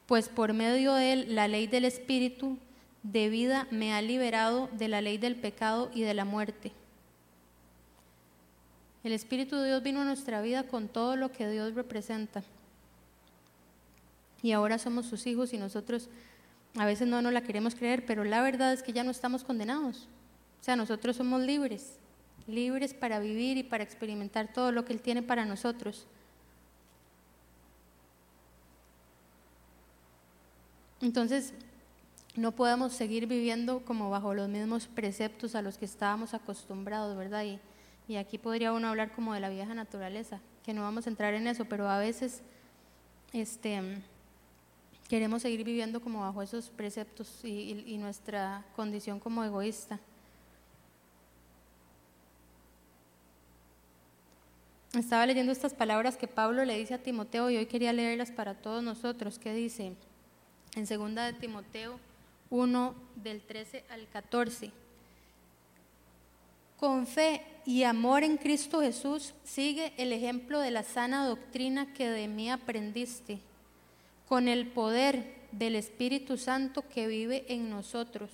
[0.05, 2.59] pues por medio de él la ley del Espíritu
[3.01, 6.71] de vida me ha liberado de la ley del pecado y de la muerte.
[9.03, 12.43] El Espíritu de Dios vino a nuestra vida con todo lo que Dios representa.
[14.43, 16.09] Y ahora somos sus hijos y nosotros
[16.77, 19.43] a veces no nos la queremos creer, pero la verdad es que ya no estamos
[19.43, 20.07] condenados.
[20.59, 21.99] O sea, nosotros somos libres,
[22.47, 26.07] libres para vivir y para experimentar todo lo que Él tiene para nosotros.
[31.01, 31.53] Entonces,
[32.35, 37.43] no podemos seguir viviendo como bajo los mismos preceptos a los que estábamos acostumbrados, ¿verdad?
[37.45, 37.59] Y,
[38.07, 41.33] y aquí podría uno hablar como de la vieja naturaleza, que no vamos a entrar
[41.35, 42.41] en eso, pero a veces
[43.31, 44.01] este,
[45.07, 49.99] queremos seguir viviendo como bajo esos preceptos y, nuestra condición como egoísta.
[54.93, 58.53] Estaba leyendo estas palabras que Pablo le dice a Timoteo y hoy quería leerlas para
[58.55, 59.37] todos nosotros.
[59.37, 59.93] ¿Qué dice?
[60.75, 61.99] En segunda de Timoteo
[62.49, 64.71] 1 del 13 al 14.
[66.77, 72.09] Con fe y amor en Cristo Jesús, sigue el ejemplo de la sana doctrina que
[72.09, 73.39] de mí aprendiste,
[74.27, 78.29] con el poder del Espíritu Santo que vive en nosotros.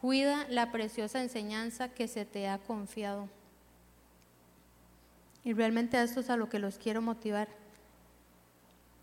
[0.00, 3.28] Cuida la preciosa enseñanza que se te ha confiado.
[5.44, 7.48] Y realmente esto es a lo que los quiero motivar.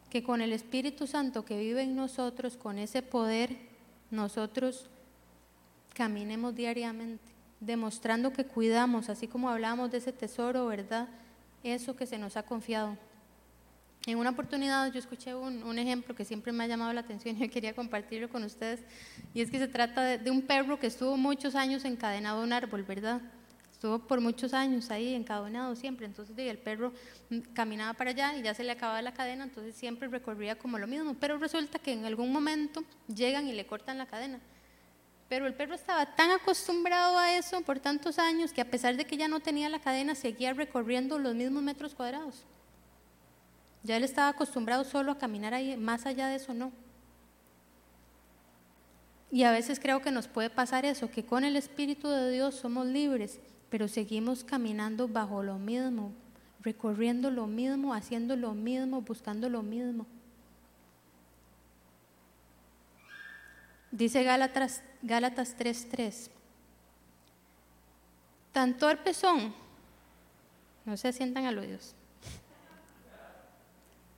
[0.10, 3.58] Que con el Espíritu Santo que vive en nosotros, con ese poder,
[4.10, 4.88] nosotros
[5.94, 11.08] caminemos diariamente demostrando que cuidamos, así como hablamos de ese tesoro, ¿verdad?
[11.64, 12.98] Eso que se nos ha confiado.
[14.08, 17.50] En una oportunidad yo escuché un, ejemplo que siempre me ha llamado la atención y
[17.50, 18.80] quería compartirlo con ustedes,
[19.34, 22.54] y es que se trata de, un perro que estuvo muchos años encadenado a un
[22.54, 23.22] árbol, ¿verdad?
[23.70, 26.94] Estuvo por muchos años ahí encadenado siempre, entonces el perro
[27.30, 30.80] mm, caminaba para allá y ya se le acababa la cadena, entonces siempre recorría como
[30.80, 34.40] lo mismo, pero resulta que en algún momento llegan y le cortan la cadena.
[35.28, 39.04] Pero el perro estaba tan acostumbrado a eso por tantos años que a pesar de
[39.04, 42.46] que ya no tenía la cadena, seguía recorriendo los mismos metros cuadrados.
[43.88, 46.74] Ya él estaba acostumbrado solo a caminar ahí, más allá de eso no.
[49.32, 52.56] Y a veces creo que nos puede pasar eso, que con el Espíritu de Dios
[52.56, 56.12] somos libres, pero seguimos caminando bajo lo mismo,
[56.64, 60.06] recorriendo lo mismo, haciendo lo mismo, buscando lo mismo.
[63.92, 66.30] Dice Gálatas, Gálatas 3:3.
[68.52, 69.54] Tan torpes son,
[70.84, 71.96] no se sientan aludidos,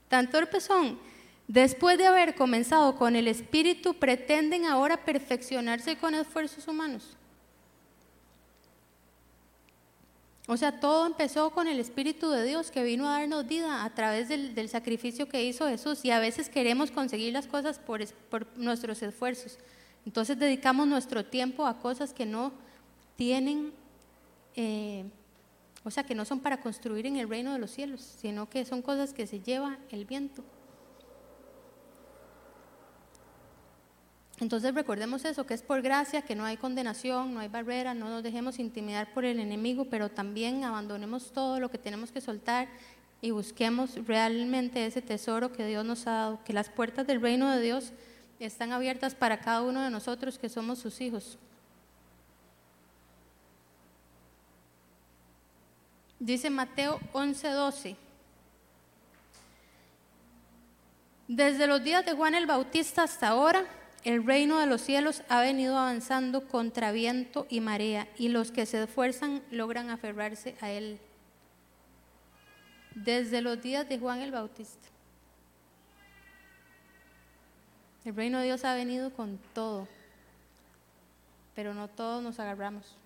[0.10, 1.00] tan torpes son,
[1.48, 7.16] después de haber comenzado con el Espíritu, pretenden ahora perfeccionarse con esfuerzos humanos.
[10.52, 13.90] O sea, todo empezó con el Espíritu de Dios que vino a darnos vida a
[13.92, 16.04] través del, sacrificio que hizo Jesús.
[16.04, 19.60] Y a veces queremos conseguir las cosas por, por nuestros esfuerzos.
[20.08, 22.52] Entonces dedicamos nuestro tiempo a cosas que no
[23.16, 23.72] tienen,
[24.56, 25.06] eh,
[25.84, 28.66] o sea, que no son para construir en el reino de los cielos, sino que
[28.66, 30.44] son cosas que se lleva el viento.
[34.40, 38.08] Entonces recordemos eso, que es por gracia, que no hay condenación, no hay barrera, no
[38.10, 42.70] nos dejemos intimidar por el enemigo, pero también abandonemos todo lo que tenemos que soltar
[43.22, 47.50] y busquemos realmente ese tesoro que Dios nos ha dado, que las puertas del reino
[47.52, 47.92] de Dios
[48.40, 51.38] están abiertas para cada uno de nosotros que somos sus hijos.
[56.20, 57.96] Dice Mateo 11:12.
[61.30, 63.64] Desde los días de Juan el Bautista hasta ahora,
[64.04, 68.66] el reino de los cielos ha venido avanzando contra viento y marea, y los que
[68.66, 71.00] se esfuerzan logran aferrarse a él.
[72.96, 74.88] Desde los días de Juan el Bautista.
[78.04, 79.88] El reino de Dios ha venido con todo,
[81.56, 82.99] pero no todos nos agarramos.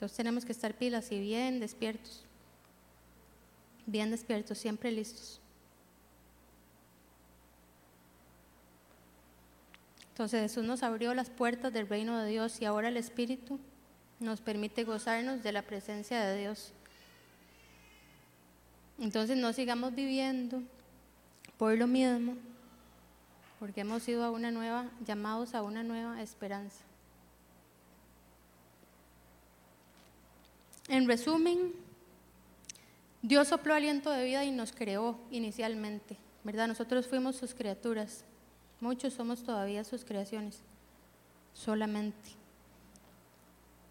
[0.00, 2.24] Entonces tenemos que estar pilas y bien despiertos
[3.90, 5.40] bien despiertos, siempre listos.
[10.10, 13.58] Entonces Jesús nos abrió las puertas del reino de Dios y ahora el Espíritu
[14.18, 16.72] nos permite gozarnos de la presencia de Dios.
[18.98, 20.62] Entonces no sigamos viviendo
[21.56, 22.36] por lo mismo,
[23.58, 26.89] porque hemos sido a una nueva, llamados a una nueva esperanza.
[30.90, 31.72] En resumen,
[33.22, 36.66] Dios sopló aliento de vida y nos creó inicialmente, ¿verdad?
[36.66, 38.24] Nosotros fuimos sus criaturas,
[38.80, 40.58] muchos somos todavía sus creaciones,
[41.54, 42.30] solamente.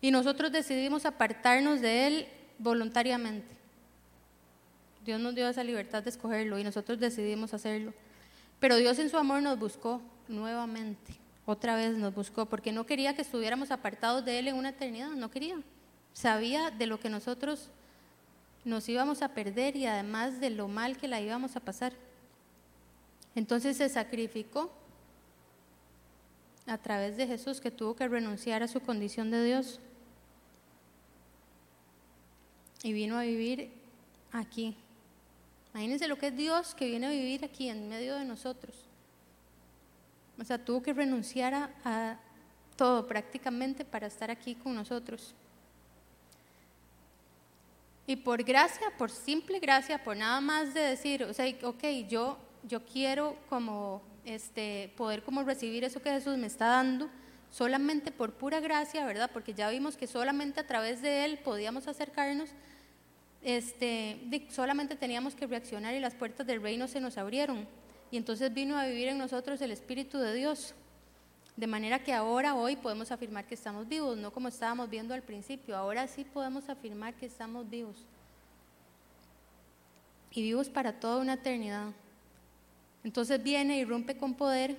[0.02, 3.56] Y nosotros decidimos apartarnos de Él voluntariamente.
[5.06, 7.94] Dios nos dio esa libertad de escogerlo y nosotros decidimos hacerlo.
[8.60, 11.14] Pero Dios en su amor nos buscó nuevamente,
[11.46, 15.12] otra vez nos buscó, porque no quería que estuviéramos apartados de Él en una eternidad,
[15.12, 15.64] no quería.
[16.14, 17.70] Sabía de lo que nosotros
[18.66, 21.94] nos íbamos a perder y además de lo mal que la íbamos a pasar.
[23.36, 24.72] Entonces se sacrificó
[26.66, 29.80] a través de Jesús que tuvo que renunciar a su condición de Dios
[32.84, 33.72] y vino a vivir
[34.32, 34.76] aquí.
[35.74, 38.76] Imagínense lo que es Dios que viene a vivir aquí en medio de nosotros.
[40.40, 42.20] O sea, tuvo que renunciar a, a
[42.76, 45.36] todo prácticamente para estar aquí con nosotros.
[48.10, 52.40] Y por gracia, por simple gracia, por nada más de decir, o sea, ok, yo,
[52.64, 57.08] yo quiero como este, poder como recibir eso que Jesús me está dando,
[57.52, 59.30] solamente por pura gracia, ¿verdad?
[59.32, 62.50] Porque ya vimos que solamente a través de Él podíamos acercarnos,
[63.44, 64.20] este,
[64.50, 67.68] solamente teníamos que reaccionar y las puertas del reino se nos abrieron.
[68.10, 70.74] Y entonces vino a vivir en nosotros el Espíritu de Dios.
[71.60, 75.22] De manera que ahora, hoy, podemos afirmar que estamos vivos, no como estábamos viendo al
[75.22, 75.76] principio.
[75.76, 77.98] Ahora sí podemos afirmar que estamos vivos.
[80.32, 81.92] Y vivos para toda una eternidad.
[83.04, 84.78] Entonces viene y rompe con poder,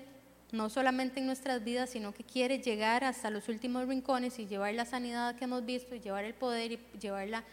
[0.53, 4.73] no solamente en nuestras vidas, sino que quiere llegar hasta los últimos rincones y llevar
[4.73, 7.45] la sanidad que hemos visto, y llevar el poder y llevar la,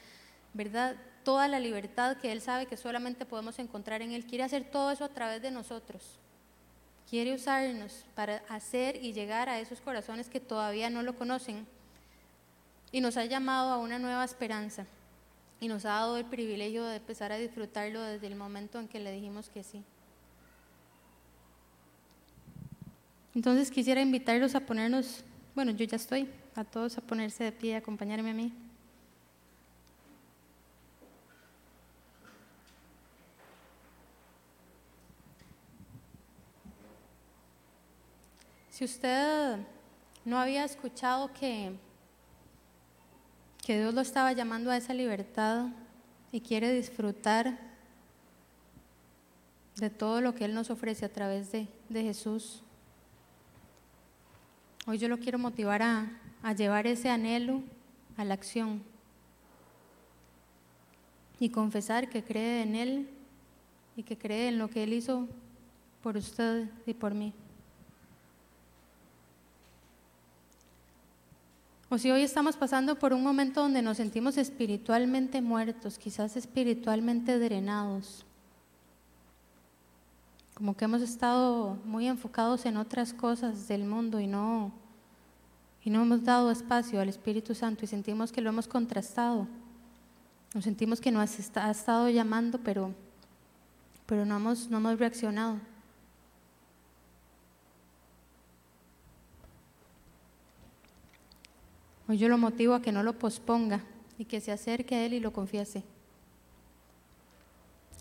[0.53, 0.95] ¿verdad?
[1.25, 4.25] Toda la libertad que Él sabe que solamente podemos encontrar en Él.
[4.25, 6.17] Quiere hacer todo eso a través de nosotros
[7.09, 11.65] quiere usarnos para hacer y llegar a esos corazones que todavía no lo conocen.
[12.91, 14.85] Y nos ha llamado a una nueva esperanza.
[15.59, 18.99] Y nos ha dado el privilegio de empezar a disfrutarlo desde el momento en que
[18.99, 19.83] le dijimos que sí.
[23.33, 27.71] Entonces quisiera invitarlos a ponernos, bueno, yo ya estoy, a todos a ponerse de pie
[27.71, 28.51] y acompañarme a mí.
[38.77, 39.57] Si usted
[40.23, 41.73] no había escuchado que,
[43.65, 45.69] que Dios lo estaba llamando a esa libertad
[46.31, 47.57] y quiere disfrutar
[49.77, 52.61] de todo lo que Él nos ofrece a través de, Jesús,
[54.85, 56.11] hoy yo lo quiero motivar a,
[56.43, 57.63] a llevar ese anhelo
[58.15, 58.83] a la acción
[61.39, 63.09] y confesar que cree en Él
[63.95, 65.27] y que cree en lo que Él hizo
[66.03, 67.33] por usted y por mí.
[71.89, 77.39] O si hoy estamos pasando por un momento donde nos sentimos espiritualmente muertos, quizás espiritualmente
[77.39, 78.25] drenados,
[80.53, 84.73] como que hemos estado muy enfocados en otras cosas del mundo y no,
[85.81, 89.47] y no hemos dado espacio al Espíritu Santo y sentimos que lo hemos contrastado,
[90.53, 92.93] nos sentimos que nos ha estado llamando, pero,
[94.05, 95.59] pero no, hemos, no hemos reaccionado.
[102.09, 103.81] Hoy yo lo motivo a que no lo posponga
[104.17, 105.83] y que se acerque a Él y lo confiese.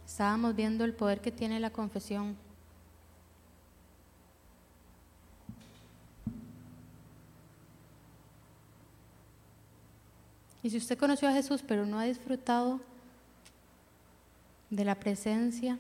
[0.07, 2.37] Estábamos viendo el poder que tiene la confesión.
[10.63, 12.81] Y si usted conoció a Jesús pero no ha disfrutado
[14.71, 15.79] de la presencia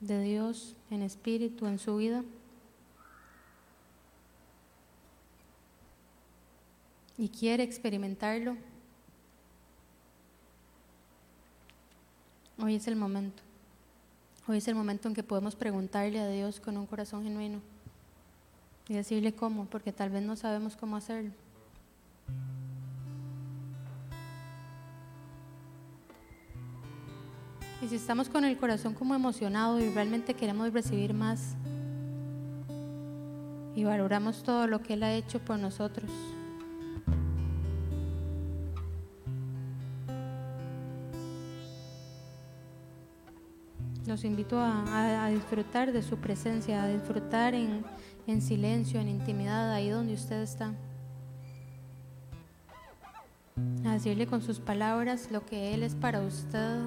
[0.00, 2.24] de Dios en espíritu en su vida,
[7.22, 8.56] y quiere experimentarlo,
[12.60, 13.40] hoy es el momento.
[14.48, 17.60] Hoy es el momento en que podemos preguntarle a Dios con un corazón genuino
[18.88, 21.30] y decirle cómo, porque tal vez no sabemos cómo hacerlo.
[27.82, 31.54] Y si estamos con el corazón como emocionado y realmente queremos recibir más
[33.76, 36.10] y valoramos todo lo que Él ha hecho por nosotros,
[44.12, 47.82] Los invito a, disfrutar de su presencia, a disfrutar en,
[48.26, 50.74] en silencio, en intimidad, ahí donde usted está.
[53.86, 56.80] A decirle con sus palabras lo que Él es para usted,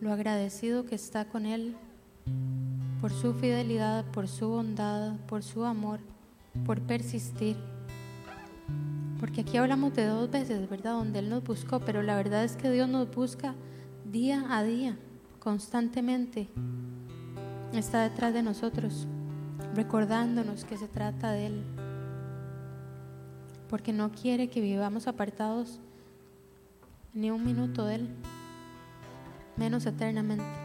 [0.00, 1.76] lo agradecido que está con Él
[3.02, 6.00] por su fidelidad, por su bondad, por su amor,
[6.64, 7.58] por persistir.
[9.20, 10.92] Porque aquí hablamos de dos veces, ¿verdad?
[10.92, 13.54] Donde Él nos buscó, pero la verdad es que Dios nos busca
[14.10, 14.96] día a día
[15.42, 16.48] constantemente
[17.72, 19.08] está detrás de nosotros,
[19.74, 21.64] recordándonos que se trata de Él,
[23.68, 25.80] porque no quiere que vivamos apartados
[27.12, 28.08] ni un minuto de Él,
[29.56, 30.61] menos eternamente.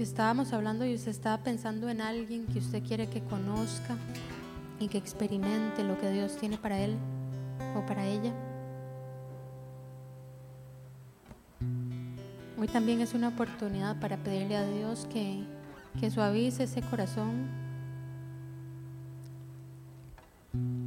[0.00, 3.98] Si estábamos hablando y usted estaba pensando en alguien que usted quiere que conozca
[4.78, 6.96] y que experimente lo que Dios tiene para él
[7.76, 8.32] o para ella.
[12.58, 15.44] Hoy también es una oportunidad para pedirle a Dios que,
[16.00, 17.46] que suavice ese corazón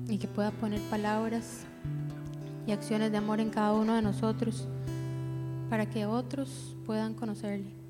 [0.07, 1.65] y que pueda poner palabras
[2.65, 4.67] y acciones de amor en cada uno de nosotros
[5.69, 7.82] para que otros puedan conocerle.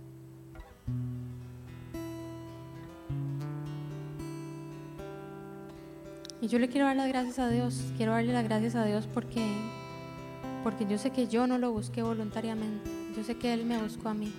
[6.44, 9.08] Y yo le quiero dar las gracias a Dios, quiero darle las gracias a Dios
[9.08, 9.42] porque,
[10.62, 14.10] porque yo sé que yo no lo busqué voluntariamente, yo sé que Él me buscó
[14.10, 14.34] a mí.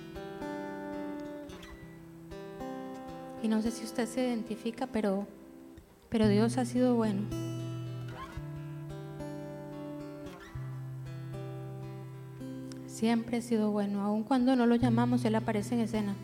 [3.43, 5.27] Y no sé si usted se identifica, pero,
[6.11, 7.23] pero Dios ha sido bueno.
[12.87, 16.15] Siempre ha sido bueno, aun cuando no lo llamamos, Él aparece en escena.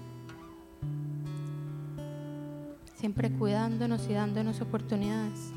[2.96, 5.54] Siempre cuidándonos y dándonos oportunidades.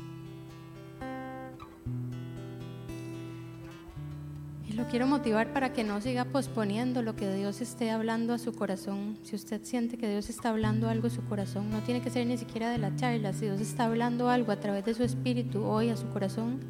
[4.94, 9.18] Quiero motivar para que no siga posponiendo lo que Dios esté hablando a su corazón.
[9.24, 12.24] Si usted siente que Dios está hablando algo a su corazón, no tiene que ser
[12.28, 13.32] ni siquiera de la charla.
[13.32, 16.60] Si Dios está hablando algo a través de su espíritu hoy a su corazón,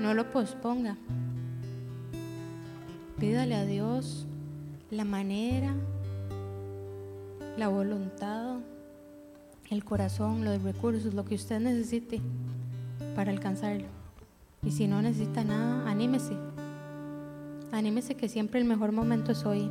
[0.00, 0.96] no lo posponga.
[3.16, 4.26] Pídale a Dios
[4.90, 5.72] la manera,
[7.58, 8.56] la voluntad,
[9.70, 12.20] el corazón, los recursos, lo que usted necesite
[13.14, 13.86] para alcanzarlo.
[14.64, 16.34] Y si no necesita nada, anímese.
[17.72, 19.70] Anímese que siempre el mejor momento es hoy.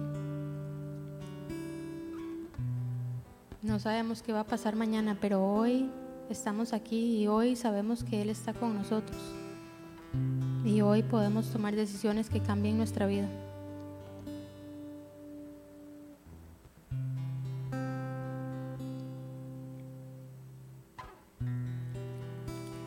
[3.61, 5.87] No sabemos qué va a pasar mañana, pero hoy
[6.27, 9.21] estamos aquí y hoy sabemos que Él está con nosotros.
[10.65, 13.29] Y hoy podemos tomar decisiones que cambien nuestra vida.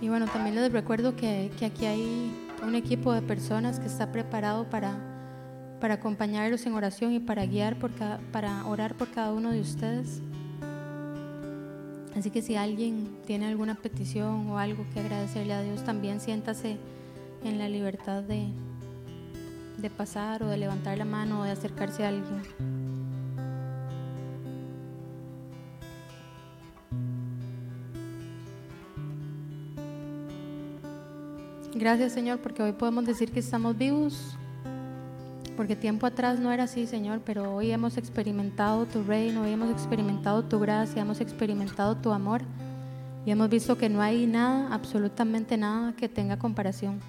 [0.03, 4.11] Y bueno, también les recuerdo que, que aquí hay un equipo de personas que está
[4.11, 4.97] preparado para,
[5.81, 7.91] para acompañarlos en oración y para guiar, por
[8.33, 10.21] para orar por cada uno de ustedes.
[12.17, 16.79] Así que si alguien tiene alguna petición o algo que agradecerle a Dios, también siéntase
[17.43, 18.47] en la libertad de,
[19.79, 22.84] de pasar o de levantar la mano o de acercarse a alguien.
[31.75, 34.37] Gracias Señor porque hoy podemos decir que estamos vivos
[35.57, 39.71] porque tiempo atrás no era así, Señor, pero hoy hemos experimentado tu reino, hoy hemos
[39.71, 42.43] experimentado tu gracia, hemos experimentado tu amor
[43.25, 47.01] y hemos visto que no hay nada, absolutamente nada que tenga comparación.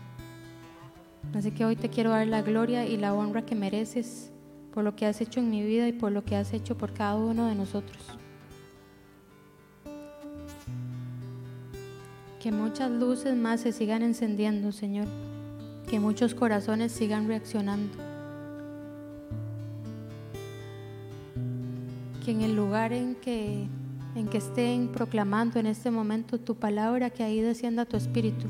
[1.34, 4.32] Así que hoy te quiero dar la gloria y la honra que mereces
[4.74, 6.94] por lo que has hecho en mi vida y por lo que has hecho por
[6.94, 8.18] cada uno de nosotros.
[12.46, 15.08] Que muchas luces más se sigan encendiendo, Señor.
[15.90, 17.98] Que muchos corazones sigan reaccionando.
[22.24, 23.66] Que en el lugar en que,
[24.14, 28.46] en que estén proclamando en este momento tu palabra, que ahí descienda tu espíritu.